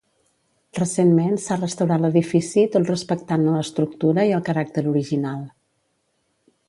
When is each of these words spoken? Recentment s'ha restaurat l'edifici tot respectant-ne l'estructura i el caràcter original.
Recentment 0.77 1.35
s'ha 1.43 1.57
restaurat 1.59 2.01
l'edifici 2.05 2.63
tot 2.77 2.89
respectant-ne 2.93 3.53
l'estructura 3.59 4.27
i 4.31 4.35
el 4.39 4.43
caràcter 4.49 4.85
original. 4.97 5.49